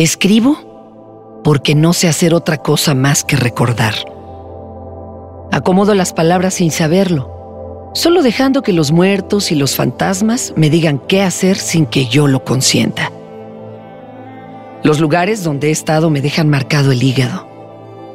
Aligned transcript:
Escribo 0.00 1.42
porque 1.44 1.74
no 1.74 1.92
sé 1.92 2.08
hacer 2.08 2.32
otra 2.32 2.56
cosa 2.56 2.94
más 2.94 3.22
que 3.22 3.36
recordar. 3.36 3.92
Acomodo 5.52 5.94
las 5.94 6.14
palabras 6.14 6.54
sin 6.54 6.70
saberlo, 6.70 7.90
solo 7.92 8.22
dejando 8.22 8.62
que 8.62 8.72
los 8.72 8.92
muertos 8.92 9.52
y 9.52 9.56
los 9.56 9.76
fantasmas 9.76 10.54
me 10.56 10.70
digan 10.70 11.02
qué 11.06 11.20
hacer 11.20 11.58
sin 11.58 11.84
que 11.84 12.06
yo 12.06 12.28
lo 12.28 12.44
consienta. 12.44 13.12
Los 14.84 15.00
lugares 15.00 15.44
donde 15.44 15.68
he 15.68 15.70
estado 15.70 16.08
me 16.08 16.22
dejan 16.22 16.48
marcado 16.48 16.92
el 16.92 17.02
hígado, 17.02 17.46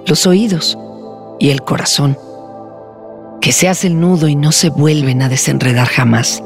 los 0.07 0.25
oídos 0.25 0.79
y 1.37 1.51
el 1.51 1.61
corazón, 1.61 2.17
que 3.41 3.51
se 3.51 3.69
hace 3.69 3.85
el 3.85 3.99
nudo 3.99 4.27
y 4.27 4.35
no 4.35 4.51
se 4.51 4.71
vuelven 4.71 5.21
a 5.21 5.29
desenredar 5.29 5.87
jamás. 5.87 6.41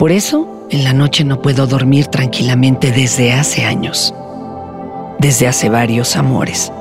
Por 0.00 0.12
eso, 0.12 0.66
en 0.70 0.82
la 0.82 0.94
noche 0.94 1.24
no 1.24 1.42
puedo 1.42 1.66
dormir 1.66 2.06
tranquilamente 2.06 2.90
desde 2.90 3.34
hace 3.34 3.64
años, 3.64 4.14
desde 5.18 5.46
hace 5.46 5.68
varios 5.68 6.16
amores. 6.16 6.72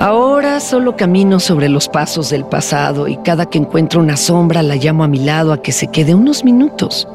Ahora 0.00 0.58
solo 0.60 0.96
camino 0.96 1.38
sobre 1.38 1.68
los 1.68 1.86
pasos 1.86 2.30
del 2.30 2.46
pasado 2.46 3.08
y 3.08 3.18
cada 3.18 3.44
que 3.44 3.58
encuentro 3.58 4.00
una 4.00 4.16
sombra 4.16 4.62
la 4.62 4.76
llamo 4.76 5.04
a 5.04 5.08
mi 5.08 5.18
lado 5.18 5.52
a 5.52 5.60
que 5.60 5.72
se 5.72 5.88
quede 5.88 6.14
unos 6.14 6.44
minutos. 6.44 7.06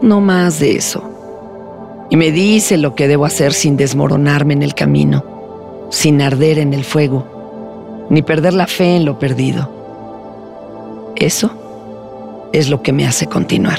No 0.00 0.22
más 0.22 0.58
de 0.58 0.76
eso. 0.76 1.02
Y 2.08 2.16
me 2.16 2.32
dice 2.32 2.78
lo 2.78 2.94
que 2.94 3.08
debo 3.08 3.26
hacer 3.26 3.52
sin 3.52 3.76
desmoronarme 3.76 4.54
en 4.54 4.62
el 4.62 4.72
camino, 4.72 5.22
sin 5.90 6.22
arder 6.22 6.60
en 6.60 6.72
el 6.72 6.84
fuego, 6.84 8.06
ni 8.08 8.22
perder 8.22 8.54
la 8.54 8.68
fe 8.68 8.96
en 8.96 9.04
lo 9.04 9.18
perdido. 9.18 9.68
Eso 11.16 11.65
es 12.58 12.68
lo 12.68 12.82
que 12.82 12.92
me 12.92 13.06
hace 13.06 13.26
continuar. 13.26 13.78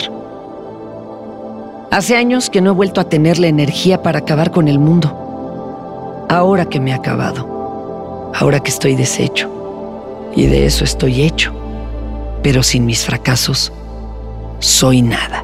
Hace 1.91 2.15
años 2.15 2.49
que 2.49 2.61
no 2.61 2.71
he 2.71 2.73
vuelto 2.73 3.01
a 3.01 3.09
tener 3.09 3.39
la 3.39 3.47
energía 3.47 4.01
para 4.01 4.19
acabar 4.19 4.51
con 4.51 4.67
el 4.67 4.79
mundo. 4.79 6.25
Ahora 6.29 6.65
que 6.65 6.79
me 6.79 6.93
ha 6.93 6.97
acabado 6.97 7.57
ahora 8.39 8.59
que 8.59 8.69
estoy 8.69 8.95
deshecho. 8.95 9.49
Y 10.35 10.45
de 10.45 10.65
eso 10.65 10.83
estoy 10.83 11.23
hecho. 11.23 11.53
Pero 12.43 12.63
sin 12.63 12.85
mis 12.85 13.03
fracasos, 13.03 13.71
soy 14.59 15.01
nada. 15.01 15.43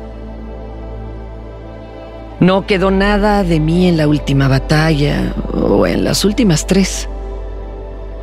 No 2.40 2.68
quedó 2.68 2.92
nada 2.92 3.44
de 3.44 3.60
mí 3.60 3.88
en 3.88 3.98
la 3.98 4.08
última 4.08 4.48
batalla 4.48 5.34
o 5.54 5.88
en 5.88 6.04
las 6.04 6.26
últimas 6.26 6.68
tres. 6.68 7.08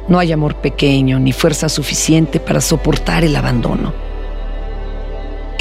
No 0.08 0.18
hay 0.18 0.32
amor 0.32 0.56
pequeño 0.56 1.18
ni 1.18 1.32
fuerza 1.32 1.68
suficiente 1.68 2.38
para 2.38 2.60
soportar 2.60 3.24
el 3.24 3.34
abandono. 3.34 3.92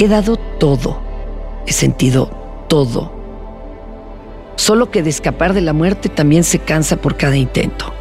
He 0.02 0.08
dado 0.08 0.36
todo, 0.36 0.98
he 1.66 1.74
sentido 1.74 2.30
todo. 2.68 3.12
Solo 4.56 4.90
que 4.90 5.02
de 5.02 5.10
escapar 5.10 5.52
de 5.52 5.60
la 5.60 5.74
muerte 5.74 6.08
también 6.08 6.42
se 6.42 6.58
cansa 6.58 6.96
por 6.96 7.18
cada 7.18 7.36
intento. 7.36 7.92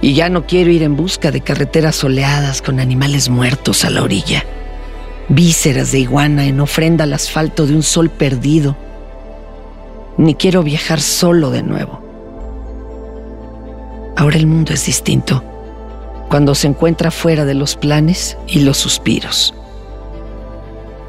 Y 0.00 0.14
ya 0.14 0.30
no 0.30 0.46
quiero 0.46 0.70
ir 0.70 0.82
en 0.82 0.96
busca 0.96 1.30
de 1.30 1.42
carreteras 1.42 1.96
soleadas 1.96 2.62
con 2.62 2.80
animales 2.80 3.28
muertos 3.28 3.84
a 3.84 3.90
la 3.90 4.02
orilla, 4.02 4.46
vísceras 5.28 5.92
de 5.92 5.98
iguana 5.98 6.46
en 6.46 6.60
ofrenda 6.60 7.04
al 7.04 7.12
asfalto 7.12 7.66
de 7.66 7.74
un 7.74 7.82
sol 7.82 8.08
perdido. 8.08 8.74
Ni 10.16 10.34
quiero 10.34 10.62
viajar 10.62 11.02
solo 11.02 11.50
de 11.50 11.62
nuevo. 11.62 12.00
Ahora 14.16 14.38
el 14.38 14.46
mundo 14.46 14.72
es 14.72 14.86
distinto, 14.86 15.44
cuando 16.30 16.54
se 16.54 16.68
encuentra 16.68 17.10
fuera 17.10 17.44
de 17.44 17.52
los 17.52 17.76
planes 17.76 18.38
y 18.46 18.60
los 18.60 18.78
suspiros. 18.78 19.54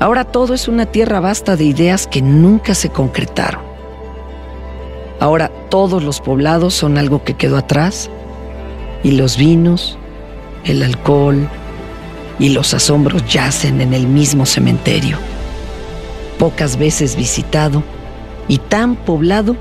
Ahora 0.03 0.25
todo 0.25 0.53
es 0.53 0.67
una 0.67 0.85
tierra 0.85 1.21
vasta 1.21 1.55
de 1.55 1.63
ideas 1.63 2.07
que 2.07 2.21
nunca 2.21 2.75
se 2.75 2.89
concretaron. 2.89 3.61
Ahora 5.21 5.47
todos 5.69 6.03
los 6.03 6.19
poblados 6.19 6.73
son 6.73 6.97
algo 6.97 7.23
que 7.23 7.35
quedó 7.35 7.55
atrás 7.55 8.09
y 9.01 9.11
los 9.11 9.37
vinos, 9.37 9.97
el 10.65 10.83
alcohol 10.83 11.47
y 12.37 12.49
los 12.49 12.73
asombros 12.73 13.25
yacen 13.31 13.79
en 13.79 13.93
el 13.93 14.05
mismo 14.05 14.45
cementerio, 14.45 15.17
pocas 16.37 16.75
veces 16.77 17.15
visitado 17.15 17.81
y 18.49 18.57
tan 18.57 18.97
poblado 18.97 19.55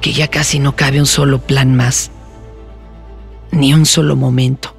que 0.00 0.12
ya 0.12 0.26
casi 0.26 0.58
no 0.58 0.74
cabe 0.74 0.98
un 0.98 1.06
solo 1.06 1.38
plan 1.38 1.72
más, 1.76 2.10
ni 3.52 3.72
un 3.72 3.86
solo 3.86 4.16
momento, 4.16 4.74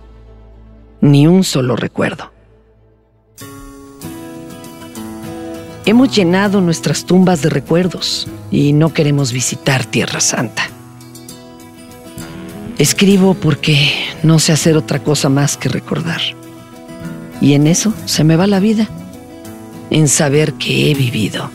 ni 1.00 1.26
un 1.26 1.46
solo 1.46 1.78
recuerdo. 1.78 2.35
Hemos 5.88 6.16
llenado 6.16 6.62
nuestras 6.62 7.06
tumbas 7.06 7.44
de 7.44 7.50
recuerdos 7.50 8.28
y 8.50 8.74
no 8.74 8.92
queremos 8.92 9.32
visitar 9.32 9.86
Tierra 9.86 10.20
Santa. 10.20 10.64
Escribo 12.80 13.36
porque 13.36 13.92
no 14.24 14.40
sé 14.40 14.52
hacer 14.52 14.78
otra 14.78 15.04
cosa 15.04 15.30
más 15.30 15.58
que 15.58 15.70
recordar. 15.70 16.22
Y 17.40 17.54
en 17.54 17.68
eso 17.68 17.94
se 18.06 18.24
me 18.24 18.36
va 18.36 18.48
la 18.48 18.60
vida, 18.60 18.90
en 19.92 20.08
saber 20.08 20.54
que 20.54 20.90
he 20.90 20.96
vivido. 20.96 21.52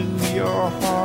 to 0.00 0.34
your 0.34 0.70
heart. 0.70 0.99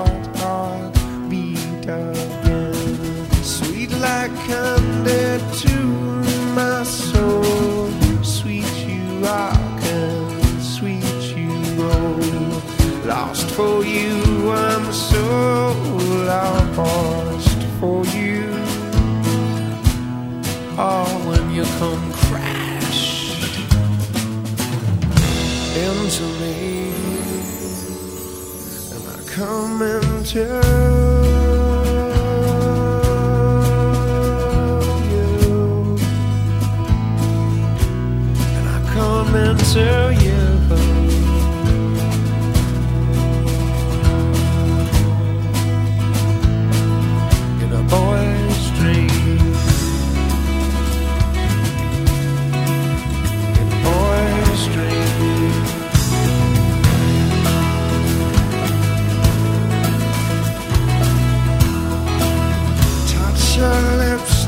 Yeah. 30.35 30.74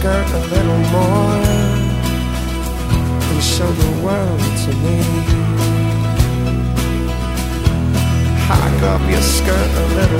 skirt 0.00 0.30
a 0.32 0.40
little 0.54 0.82
more 0.96 1.42
and 3.28 3.42
show 3.42 3.70
the 3.70 3.90
world 4.02 4.40
to 4.62 4.70
me. 4.84 4.96
Hike 8.48 8.82
up 8.94 9.02
your 9.10 9.20
skirt 9.20 9.70
a 9.82 9.86
little 9.98 10.19